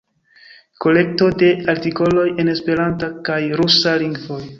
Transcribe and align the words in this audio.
Kolekto 0.85 1.27
de 1.43 1.49
artikoloj 1.73 2.25
en 2.45 2.49
esperanta 2.55 3.11
kaj 3.29 3.39
rusa 3.61 3.95
lingvoj. 4.05 4.41